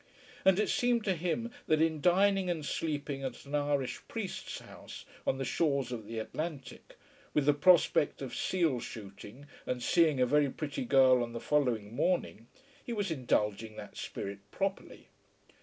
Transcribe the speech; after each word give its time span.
And 0.43 0.57
it 0.57 0.69
seemed 0.69 1.03
to 1.03 1.13
him 1.13 1.51
that 1.67 1.79
in 1.79 2.01
dining 2.01 2.49
and 2.49 2.65
sleeping 2.65 3.21
at 3.23 3.45
an 3.45 3.53
Irish 3.53 3.99
priest's 4.07 4.57
house 4.57 5.05
on 5.27 5.37
the 5.37 5.45
shores 5.45 5.91
of 5.91 6.07
the 6.07 6.17
Atlantic, 6.17 6.97
with 7.35 7.45
the 7.45 7.53
prospect 7.53 8.19
of 8.19 8.33
seal 8.33 8.79
shooting 8.79 9.45
and 9.67 9.83
seeing 9.83 10.19
a 10.19 10.25
very 10.25 10.49
pretty 10.49 10.85
girl 10.85 11.21
on 11.21 11.33
the 11.33 11.39
following 11.39 11.95
morning, 11.95 12.47
he 12.83 12.93
was 12.93 13.11
indulging 13.11 13.75
that 13.75 13.95
spirit 13.95 14.39
properly. 14.49 15.09